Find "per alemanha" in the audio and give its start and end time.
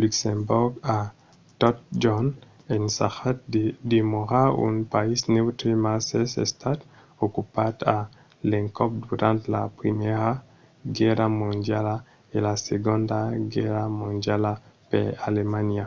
14.90-15.86